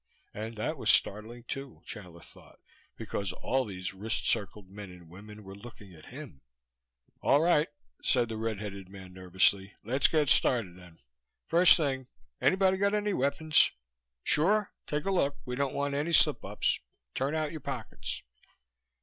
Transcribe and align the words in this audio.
And 0.33 0.57
that 0.57 0.77
was 0.77 0.89
startling 0.89 1.43
too, 1.43 1.83
Chandler 1.85 2.23
thought, 2.23 2.59
because 2.97 3.33
all 3.33 3.65
these 3.65 3.93
wrist 3.93 4.25
circled 4.27 4.67
men 4.67 4.89
and 4.89 5.07
women 5.07 5.43
were 5.43 5.53
looking 5.53 5.93
at 5.93 6.07
him. 6.07 6.41
"All 7.21 7.39
right," 7.39 7.67
said 8.01 8.27
the 8.29 8.37
red 8.37 8.57
headed 8.59 8.89
man 8.89 9.13
nervously, 9.13 9.75
"let's 9.83 10.07
get 10.07 10.29
started 10.29 10.75
then. 10.75 10.97
First 11.49 11.77
thing, 11.77 12.07
anybody 12.41 12.77
got 12.77 12.95
any 12.95 13.13
weapons? 13.13 13.69
Sure? 14.23 14.73
Take 14.87 15.05
a 15.05 15.11
look 15.11 15.35
we 15.45 15.55
don't 15.55 15.75
want 15.75 15.93
any 15.93 16.13
slipups. 16.13 16.79
Turn 17.13 17.35
out 17.35 17.51
your 17.51 17.61
pockets." 17.61 18.23